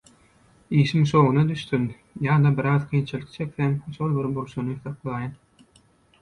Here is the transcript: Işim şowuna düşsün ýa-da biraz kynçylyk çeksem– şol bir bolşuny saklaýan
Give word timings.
Işim 0.77 1.03
şowuna 1.11 1.43
düşsün 1.49 1.83
ýa-da 2.21 2.53
biraz 2.61 2.87
kynçylyk 2.95 3.29
çeksem– 3.37 3.77
şol 3.99 4.17
bir 4.17 4.31
bolşuny 4.39 4.73
saklaýan 4.89 5.39